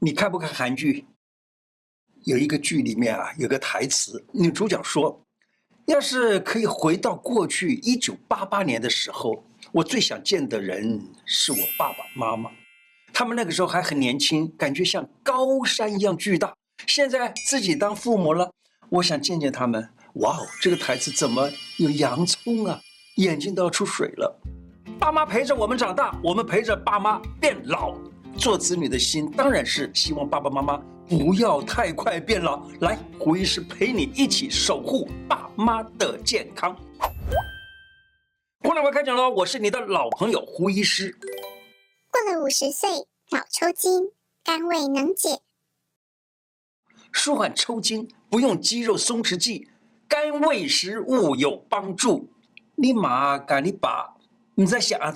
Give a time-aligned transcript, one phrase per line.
[0.00, 1.06] 你看不看韩剧？
[2.24, 5.24] 有一个剧里面啊，有个台词，女主角说
[5.86, 12.50] ：“要是可以回到过去一九八八年的时候，我最想见的人是我爸爸妈妈。
[13.12, 16.54] 他们那个时候还很年轻，感觉像高山一样巨大。
[16.86, 18.52] 现在自己当父母了，
[18.90, 19.88] 我想见见他们。
[20.14, 22.80] 哇哦，这个台词怎么有洋葱啊？
[23.16, 24.40] 眼睛都要出水了。
[24.98, 27.96] 爸妈陪着我们长大，我们陪着爸妈变老。
[28.38, 36.76] 做子女的心当然是希望爸爸妈妈。”不要太快变老，来，胡医师陪你一起守护爸妈的健康。
[38.60, 39.30] 胡老师开讲喽！
[39.30, 41.16] 我是你的老朋友胡医师。
[42.10, 42.90] 过了五十岁
[43.30, 44.10] 脑抽筋，
[44.44, 45.40] 肝胃能解，
[47.10, 49.70] 舒缓抽筋不用肌肉松弛剂，
[50.06, 52.28] 肝胃食物有帮助。
[52.74, 54.14] 你妈干你爸，
[54.54, 55.10] 你在想啊？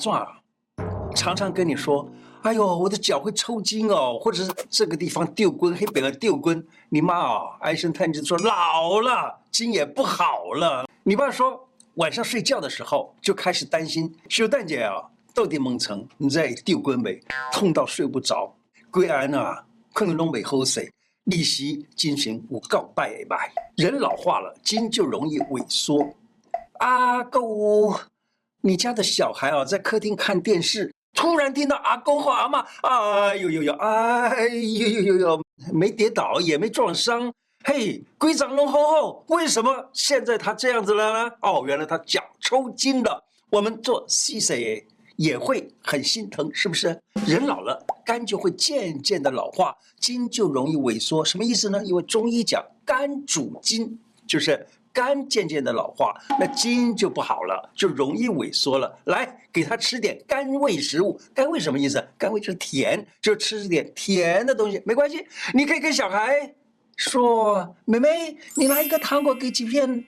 [1.15, 2.11] 常常跟你说。
[2.43, 6.65] 哎呦，我的脚会抽筋哦，或者是这个地方丢棍，黑扁了丢棍。
[6.89, 10.89] 你妈哦，唉声叹气说老了，筋也不好了。
[11.05, 15.01] 你爸说晚上睡觉的时候就开始担心，小蛋姐啊，
[15.33, 17.21] 到底蒙层你在丢棍没？
[17.53, 18.53] 痛到睡不着。
[18.91, 20.93] 归安啊，困了东北后水，
[21.25, 23.53] 利息进行无告拜拜。
[23.77, 26.13] 人老化了，筋就容易萎缩。
[26.81, 27.95] 阿狗，
[28.61, 30.92] 你家的小孩啊，在客厅看电视。
[31.15, 37.33] 突然听到阿公或阿嬷，哎呦呦呦，哎呦呦呦呦，没跌倒也没撞伤，
[37.65, 41.33] 嘿，龟掌龙吼吼，为什么现在他这样子了呢？
[41.43, 43.23] 哦，原来他脚抽筋了。
[43.51, 46.99] 我们做 C C A 也会很心疼，是不是？
[47.27, 51.23] 人老了，肝就会渐渐的老化，筋就容易萎缩。
[51.23, 51.85] 什么意思呢？
[51.85, 54.67] 因为中医讲肝主筋，就是。
[54.93, 58.99] 肝渐渐的老化，那筋就不好了，就容易萎缩了。
[59.05, 61.21] 来，给他吃点甘味食物。
[61.35, 62.07] 甘味什么意思？
[62.19, 65.27] 甘味就是甜，就吃点甜的东西，没关系。
[65.55, 66.55] 你可以跟小孩
[66.97, 70.05] 说：“妹妹，你拿一个糖果，给几片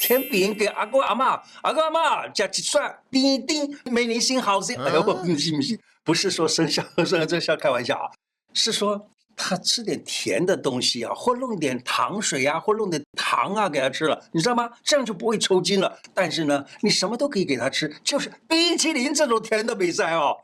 [0.00, 8.10] 甜饼给阿公阿妈，阿公阿妈加几蒜，叮叮，没你心好心。”哎呦，不信不信，不是说生肖生这笑开玩笑啊，
[8.54, 9.08] 是说。
[9.42, 14.70] 他吃点甜的东西啊，或弄点糖水啊，或弄点糖啊给他吃了，你知道吗？
[14.84, 15.98] 这样就不会抽筋了。
[16.12, 20.36] 但是呢，你什么都可以给他吃，就是冰淇淋这种甜的比赛哦。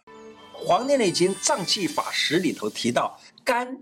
[0.59, 3.79] 《黄帝内经·脏器法十》里头提到，肝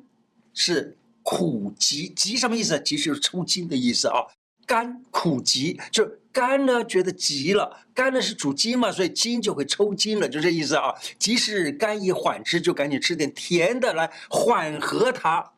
[0.52, 2.78] 是苦急，急什么意思？
[2.80, 4.26] 急就是抽筋的意思啊。
[4.66, 10.94] 肝苦急，就肝呢觉得急了，肝呢是主筋嘛，所以筋就会抽筋了，就这意思啊。
[11.18, 15.52] 即使肝已缓之，就赶紧吃点甜的来缓和它。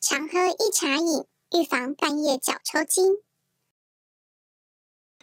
[0.00, 3.04] 常喝一茶饮，预防半夜脚抽筋。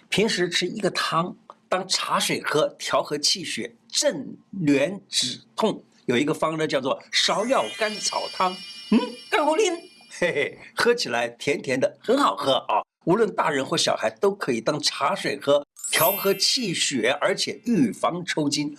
[0.09, 1.35] 平时吃一个汤
[1.67, 5.83] 当茶水喝，调和气血，镇挛止痛。
[6.05, 8.55] 有一个方呢叫做芍药甘草汤。
[8.91, 8.99] 嗯，
[9.29, 9.86] 甘口令。
[10.19, 12.81] 嘿嘿，喝起来甜甜的，很好喝啊！
[13.05, 18.75] 无论大人或小孩都可以当茶水喝，调和气血，而且预防抽筋。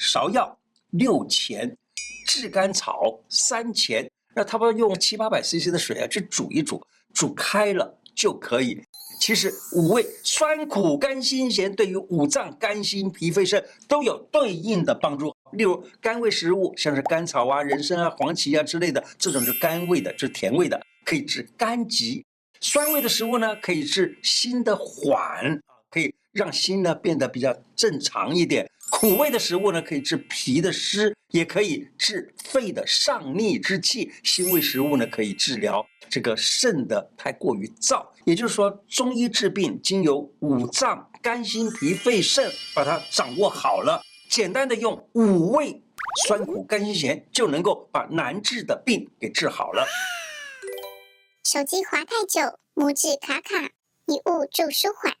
[0.00, 0.58] 芍药
[0.92, 1.76] 六钱，
[2.26, 6.82] 炙甘草三钱，那他们用七八百 CC 的水啊，去煮一煮，
[7.12, 8.82] 煮开了就可以。
[9.20, 15.36] 其实五味酸苦甘辛咸，对于五脏肝心脾肺肾都有对应的帮助。
[15.52, 22.24] 例如甘味食物，像是甘草啊、人参啊、黄芪啊之类的，这种是甘味的，就是甜味的，可以治肝疾。
[22.60, 25.60] 酸味的食物呢，可以治心的缓，
[25.90, 28.68] 可以让心呢变得比较正常一点。
[28.90, 34.10] 苦味的食物呢，可以治脾的湿，也可以治肺的上逆之气。
[34.24, 38.04] 辛味食物呢，可以治疗这个肾的太过于燥。
[38.24, 45.82] 也就是说，中医治病经由五脏肝心脾肺肾把它掌握好了，简单的用五味
[46.26, 49.86] 酸苦甘辛咸就能够把难治的病给治好了。
[51.44, 53.70] 手机滑太久，拇指卡卡，
[54.06, 55.14] 一物助舒缓。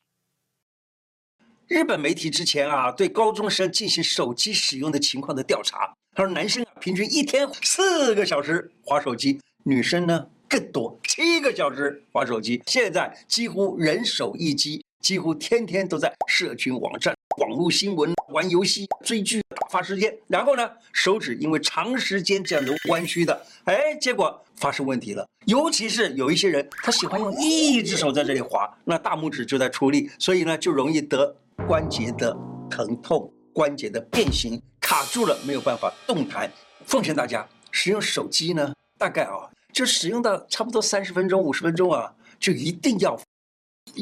[1.66, 12.62] 日本媒体之前啊，对高中生进行手机使用的情况的调查，他说男生啊平均一天四个小时滑手机，女生呢更多七个小时滑手机。
[12.66, 20.14] 现在几乎人手一机，几乎天天都在社群网站、网络新闻、玩游戏、追剧打发时间。
[20.26, 25.26] 然后呢，手指因为长时间这样的弯曲的，哎，结果发生问题了。
[25.46, 31.34] 尤其是有一些人，他喜欢用一只手在这里滑，那大拇指就在出力，所以呢就容易得。
[31.66, 32.34] 关节的
[32.70, 36.48] 疼痛，关节的变形卡住了，没有办法动弹。
[36.86, 43.20] 奉劝大家使用手机呢，大概啊、就使用到差不多三十分钟、五十分钟啊，就一定要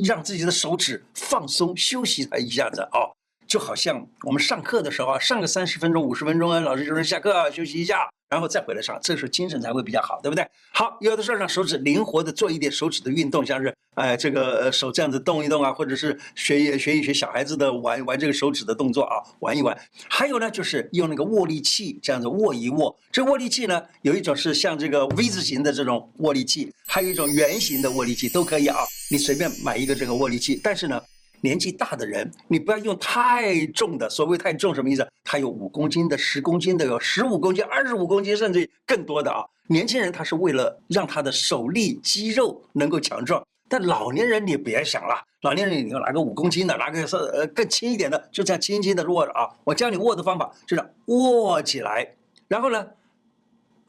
[0.05, 3.09] 让自己的手指放松休息它一下子啊、
[3.47, 10.47] 就好像我们上课的时候啊，上个三十分钟、五十分钟啊，老师就说下课，休息一下，然后再回来上，这时候精神才会比较好，对不对？
[10.73, 19.77] 好，有的时候让手指灵活的做一点手指的运动，像是哎这个手这样子动一动啊，或者是学一学一学小孩子的玩玩这个手指的动作啊，玩一玩。
[20.09, 22.99] 还有呢，就是用那个握力器这样子握一握。
[23.13, 28.79] 这握力器呢，有一种是像这个 V 字形的这种握力器，还有一种圆形的握力器，都可以啊。
[29.09, 31.01] 你随便买一个这个握力器，但是呢。
[31.47, 34.11] 年纪大的人，你不要用太重的。
[34.11, 35.09] 所谓太重什么意思？
[35.23, 39.47] 他有五公斤的、十公斤的，有十五公斤、二十五公斤，甚至更多的啊。
[39.69, 49.49] 年轻人他是为了让他的手力、肌肉能够强壮，但老年人你别想了，老年人你要拿个五公斤的，拿个是呃更轻一点的，就这样轻轻的握着啊。
[49.63, 52.15] 我教你握的方法，就这样握起来，
[52.49, 52.85] 然后呢，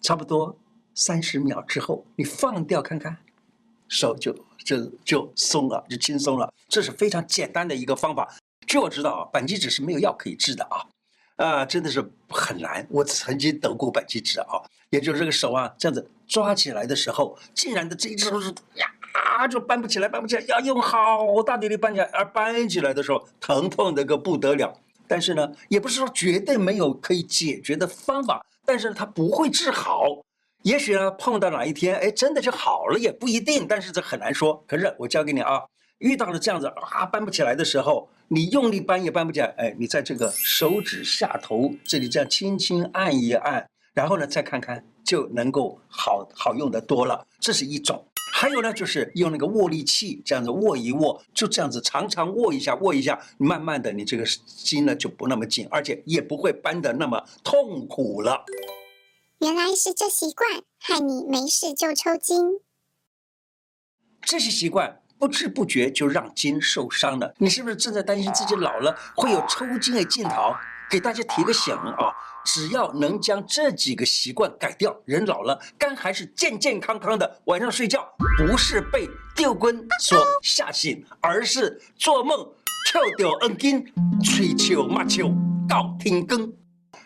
[0.02, 0.56] 差不多
[0.94, 3.18] 三十秒之后，你放掉看看，
[3.88, 4.36] 手就。
[4.64, 6.54] 就就松了，就轻松了。
[6.68, 8.36] 这是非常简单的一个方法。
[8.66, 10.86] 据我知道啊，扳机指是没有药可以治的啊，
[11.38, 12.86] 啊，真的是很难。
[12.90, 14.60] 我曾经得过扳机指啊，
[14.90, 24.78] 也就是这个手啊，这样子抓起来的时候，竟然的这一只手是呀，就扳不起来，扳不起来，要用好大的力扳起来，而扳起来的时候，疼痛的个不得了。
[25.08, 30.04] 但是呢，也不是说绝对没有可以解决的方法，但是它不会治好。
[30.68, 33.66] 也许呢，碰到哪一天，哎，真的就好了，也不一定。
[33.66, 34.62] 但是这很难说。
[34.68, 35.64] 可是我教给你啊，
[36.00, 39.46] 遇到了这样子啊，搬不起来的时候，你用力搬也搬不起来。
[39.58, 47.26] 哎，你在这个手指下头这里这样轻轻按一按，然后呢，再看看就能够好好用的多了。
[47.40, 48.06] 这是一种。
[48.34, 58.44] 还有呢，就是用那个握力器这样子握一握，就这样子常常握一下，握一下，慢慢的你这个筋呢就不那么紧，而且也不会搬得那么痛苦了。
[59.40, 62.60] 原来是这习惯害你没事就抽筋，
[64.22, 67.36] 这些习惯不知不觉就让筋受伤了。
[67.38, 70.56] 你是不是正在担心自己老了会有抽筋的镜头？
[70.90, 72.14] 给大家提个醒啊，
[72.46, 77.42] 只要能将这几个习惯改掉，人老了肝还是健健康康的。
[77.46, 78.08] 晚上睡觉
[78.38, 82.38] 不是被吊棍所吓醒，而是做梦
[82.90, 83.86] 跳掉恩筋，
[84.24, 85.30] 吹球骂球
[85.68, 86.52] 到停更。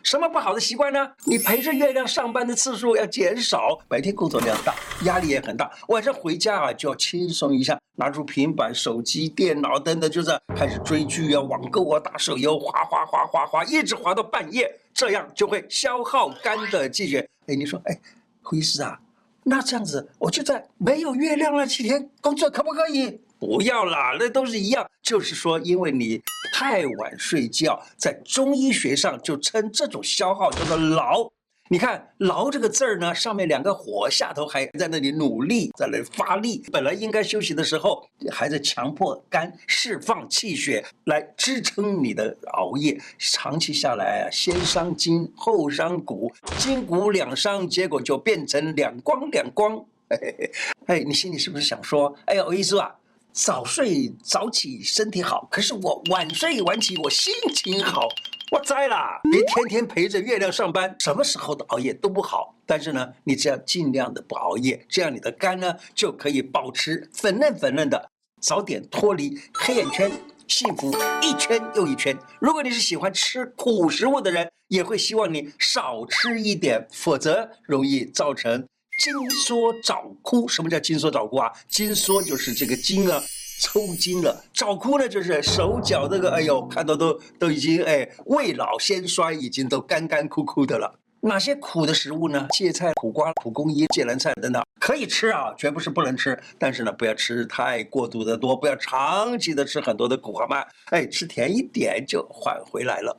[0.03, 1.11] 什么不好的习惯呢？
[1.25, 17.27] 你陪着月亮上班的次数要减少，白天工作量大，压力也很大，晚上回家啊就要轻松一下，拿出平板、手机、电脑等等，就这样开始追剧啊、网购啊、打手游，滑滑滑滑滑，一直滑到半夜，这样就会消耗肝的气血。
[17.47, 17.99] 哎，你说，哎，
[18.41, 18.99] 胡医师啊，
[19.43, 23.21] 那这样子我就在没有月亮那几天工作可不可以？
[23.41, 24.87] 不要啦，那都是一样。
[25.01, 26.21] 就是说，因为你
[26.53, 31.27] 太晚睡觉，在中医学上就称这种消耗叫做劳。
[31.67, 36.63] 你看“劳”这个字儿呢，上面两个火，下头还在那里努力，在那里发力。
[36.71, 43.01] 本来应该休息的时候，还在强迫肝释放气血来支撑你的熬夜。
[43.17, 49.83] 长期下来啊，先伤筋后伤骨，筋骨两伤，结果就变成两光两光。
[50.09, 50.51] 嘿嘿嘿，
[50.87, 52.93] 哎，你心里是不是想说，哎呀，我意思啊？
[53.33, 58.09] 早睡早起身体好，可是我晚睡晚起我心情好。
[58.51, 62.53] 我栽啦，别天天陪着月亮上班，什么时候的熬夜都不好。
[62.65, 68.09] 但是呢，你只要尽量的不熬夜，这样你的肝呢就可以保持粉嫩粉嫩的，
[68.41, 70.11] 早点脱离黑眼圈，
[70.47, 72.17] 幸福一圈又一圈。
[72.41, 78.67] 如果你是喜欢吃苦食物的人，也会希望你少吃一点，否则容易造成。
[79.01, 81.51] 筋缩早枯，什么叫筋缩早枯啊？
[81.67, 83.19] 筋缩就是这个筋啊
[83.59, 90.99] 抽筋了，早枯呢就是手脚这个，哎呦，看到都都已经哎未老先衰，已经都干干枯枯的了。
[91.21, 92.47] 哪些苦的食物呢？
[92.51, 100.63] 芥菜、苦瓜、蒲公英、芥蓝菜等等可以吃啊，绝不是不能吃，但是呢不要吃太过度的多，不要长期的吃很多的苦，好吗？
[100.91, 103.17] 哎，吃甜一点就缓回来了。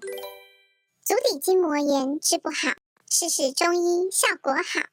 [1.05, 2.73] 足底筋膜炎治不好，
[3.11, 4.92] 试试中医效果好。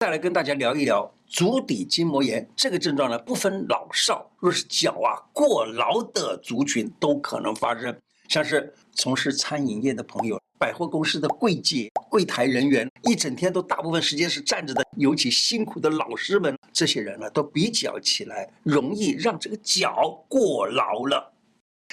[0.00, 7.96] 再来跟大家聊一聊足底筋膜炎这个症状呢，不分老少，若是脚啊过劳的族群都可能发生。
[8.28, 21.32] 像是从事餐饮业的朋友、百货公司的柜姐、柜台人员，一整天都大部分时间是站着的，尤其辛苦的老师们，这些人呢都比较起来容易让这个脚过劳了。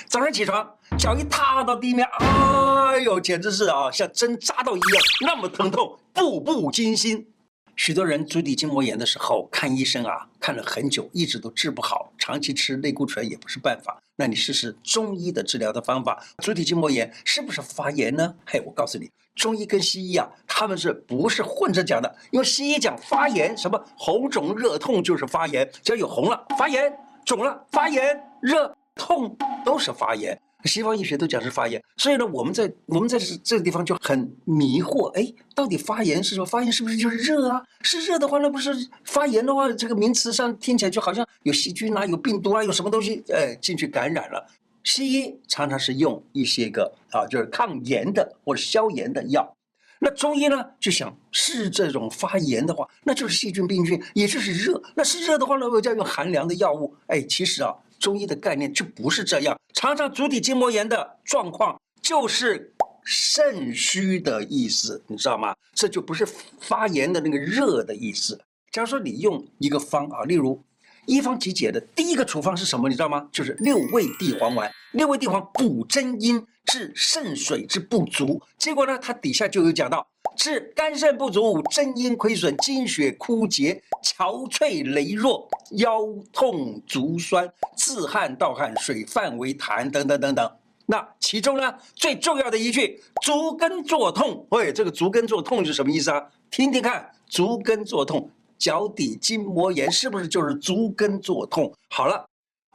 [0.07, 0.67] 早上起床，
[0.97, 7.30] 脚一踏到地面，哎呦，简直是啊，像针扎到一样，那么疼痛，步步惊心。
[7.75, 14.01] 许多人足底筋膜炎的时候看医生啊，看了很久，一直都治不好，长期吃类固醇也不是办法。
[14.15, 16.23] 那你试试中医的治疗的方法。
[16.43, 18.35] 足底筋膜炎是不是发炎呢？
[18.45, 22.15] 嘿，我告诉你，中医跟西医啊，他们是不是混着讲的？
[22.31, 26.93] 因为西医讲发炎，什么红肿热痛就是发炎，只要有红了发炎，
[27.25, 29.35] 肿了发炎，热痛
[29.65, 30.39] 都是发炎。
[30.65, 36.45] 西方医学都讲是发炎，所以呢，我们在我们在这这个地方就很迷惑，哎，到底发炎是什么？
[36.45, 37.61] 发炎是不是就是热啊？
[37.81, 38.71] 是热的话，那不是
[39.03, 44.45] 发炎的话，这个名词上听起来就好像有细菌啊，有病毒啊，有什么东西，哎，进去感染了。
[44.83, 49.55] 西医常常是用一些个啊，就是抗炎的或者消炎的药。
[49.99, 54.81] 那中医呢，就想是这种发炎的话，那就是细菌病菌，也就是热。
[54.95, 56.95] 那是热的话呢，我就要用寒凉的药物。
[57.05, 57.71] 哎，其实啊，
[58.01, 59.57] 中医的概念就不是这样。
[59.73, 62.73] 常常足底筋膜炎的状况就是
[63.05, 65.55] 肾虚的意思，你知道吗？
[65.73, 66.25] 这就不是
[66.59, 68.39] 发炎的那个热的意思。
[68.71, 70.61] 假如说你用一个方啊，例如
[71.05, 72.89] 一方集解的第一个处方是什么？
[72.89, 73.29] 你知道吗？
[73.31, 74.71] 就是六味地黄丸。
[74.93, 76.45] 六味地黄补真阴。
[76.65, 86.01] 治肾水之不足，结果呢，它底下就有讲到治肝肾不足、真阴亏损、精血枯竭、憔悴羸弱、腰
[86.31, 90.51] 痛足酸、自汗盗汗、水泛为痰等等等等。
[90.85, 96.25] 那其中呢，最重要的一句“足跟作痛”，喂，这个“足跟作痛”是什么意思啊？
[96.49, 101.73] 听听看，“足跟作痛”，脚底筋膜炎是不是就是足跟作痛？
[101.89, 102.25] 好了，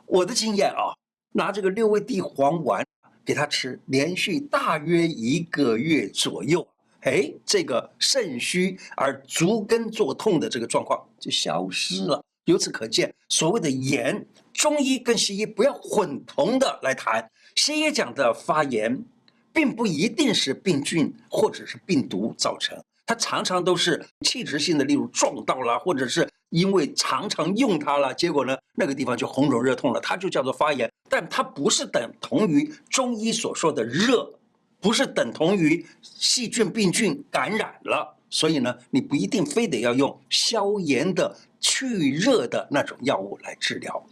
[0.06, 0.92] 我的经验啊，
[1.32, 2.84] 拿这个六味地黄丸。
[3.26, 6.66] 给他吃，连续大约一个月左右，
[7.00, 12.24] 哎，这个肾虚而足跟作痛的这个状况就消失了。
[12.44, 17.28] 由此可见，所谓的炎，中医跟西医不要混同的来谈。
[17.56, 19.04] 西医讲的发炎，
[19.52, 26.28] 并不一定是病菌或者是病毒造成，它常常都是器质性的，例如撞到了，或者是。
[26.56, 34.32] 因为常常用它了，结果呢，那个地方就红肿热痛了，它就叫做发炎，但它不是等同于中医所说的热，
[34.80, 44.02] 不是等同于细菌病菌感染了，所以呢，你不一定非得要用消炎的、去热的那种药物来治疗。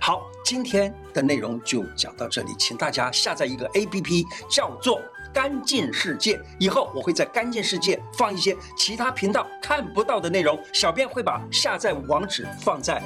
[0.00, 5.02] 好，今天的内容就讲到这里，请大家下载一个 APP，叫做。
[5.32, 13.02] 干净世界，以后我会在干净世界放一些其他频道看不到的内容，小编会把下载网址放在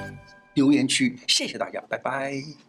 [0.55, 1.19] 留言区。
[1.29, 2.66] 谢谢大家，拜拜。